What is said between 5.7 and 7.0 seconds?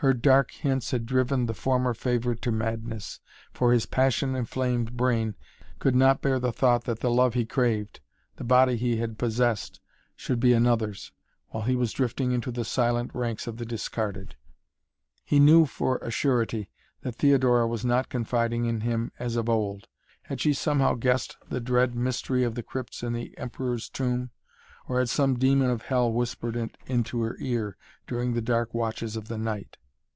could not bear the thought that